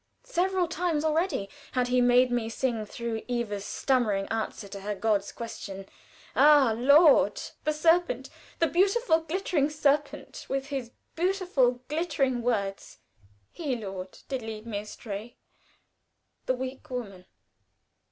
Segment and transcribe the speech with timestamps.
[0.23, 5.31] Several times already had he made me sing through Eva's stammering answer to her God's
[5.31, 5.85] question:
[6.35, 7.39] "Ah, Lord!...
[7.65, 8.31] The Serpent!
[8.57, 12.97] The beautiful, glittering Serpent, With his beautiful, glittering words,
[13.51, 15.35] He, Lord, did lead astray
[16.47, 17.25] The weak Woman!"